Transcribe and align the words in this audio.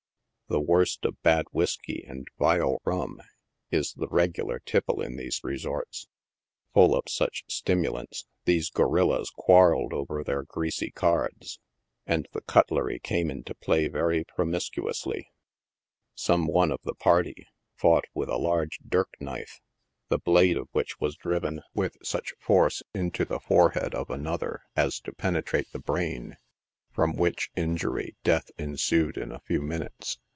The 0.49 0.59
worst 0.59 1.05
of 1.05 1.21
bad 1.21 1.45
whiskey 1.53 2.03
and 2.05 2.27
vile 2.37 2.81
rum 2.83 3.21
is 3.71 3.93
the 3.93 4.09
regular 4.09 4.59
tipple 4.59 5.01
in 5.01 5.15
these 5.15 5.39
resorts. 5.45 6.09
Full 6.73 6.93
of 6.93 7.05
such 7.07 7.45
stimu 7.47 7.93
lants, 7.93 8.25
these 8.43 8.69
gorillas 8.69 9.29
quarrelled 9.29 9.93
over 9.93 10.25
their 10.25 10.43
greasv 10.43 10.93
cards, 10.93 11.61
and 12.05 12.27
the" 12.33 12.41
cutlery" 12.51 12.99
came 12.99 13.31
into 13.31 13.55
play 13.55 13.87
very 13.87 14.25
promiscuously. 14.25 15.31
Some 16.15 16.47
one 16.47 16.73
of 16.73 16.81
the 16.83 16.95
party 16.95 17.47
fought 17.77 18.07
with 18.13 18.27
a 18.27 18.35
large 18.35 18.79
dirk 18.79 19.11
knife, 19.21 19.61
the 20.09 20.19
blade 20.19 20.57
of 20.57 20.67
which 20.73 20.99
was 20.99 21.15
driven 21.15 21.61
44 21.61 21.61
NIGHT 21.61 21.63
SIDE 21.63 21.63
OF 21.63 21.75
NEW 21.77 21.81
YORK. 21.81 21.93
with 21.93 22.07
such 22.35 22.45
force 22.45 22.83
into 22.93 23.23
the 23.23 23.39
forehead 23.39 23.95
of 23.95 24.09
another 24.09 24.63
as 24.75 24.99
to 24.99 25.13
penetrate 25.13 25.71
the 25.71 25.79
brain, 25.79 26.35
from 26.91 27.15
which 27.15 27.51
injury 27.55 28.17
death 28.25 28.51
ensued 28.57 29.17
in 29.17 29.31
a 29.31 29.39
few 29.47 29.61
minutes. 29.61 30.19